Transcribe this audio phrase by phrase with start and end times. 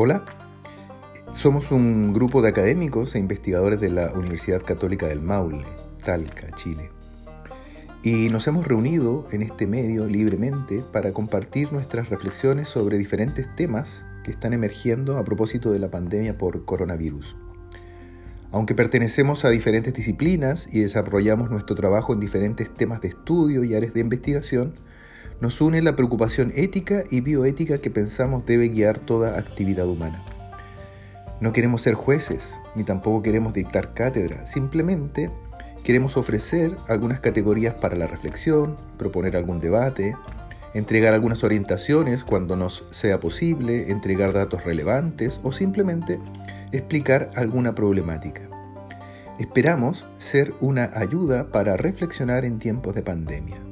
[0.00, 0.24] Hola,
[1.32, 5.64] somos un grupo de académicos e investigadores de la Universidad Católica del Maule,
[6.04, 6.92] Talca, Chile.
[8.04, 14.06] Y nos hemos reunido en este medio libremente para compartir nuestras reflexiones sobre diferentes temas
[14.22, 17.34] que están emergiendo a propósito de la pandemia por coronavirus.
[18.52, 23.74] Aunque pertenecemos a diferentes disciplinas y desarrollamos nuestro trabajo en diferentes temas de estudio y
[23.74, 24.74] áreas de investigación,
[25.40, 30.24] nos une la preocupación ética y bioética que pensamos debe guiar toda actividad humana.
[31.40, 35.30] No queremos ser jueces, ni tampoco queremos dictar cátedra, simplemente
[35.84, 40.16] queremos ofrecer algunas categorías para la reflexión, proponer algún debate,
[40.74, 46.18] entregar algunas orientaciones cuando nos sea posible, entregar datos relevantes o simplemente
[46.72, 48.42] explicar alguna problemática.
[49.38, 53.67] Esperamos ser una ayuda para reflexionar en tiempos de pandemia.